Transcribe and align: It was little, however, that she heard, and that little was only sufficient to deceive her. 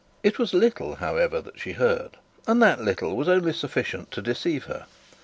It 0.23 0.39
was 0.39 0.51
little, 0.51 0.95
however, 0.95 1.41
that 1.41 1.59
she 1.59 1.73
heard, 1.73 2.17
and 2.47 2.59
that 2.63 2.81
little 2.81 3.15
was 3.15 3.27
only 3.29 3.53
sufficient 3.53 4.09
to 4.13 4.21
deceive 4.23 4.63
her. 4.63 4.87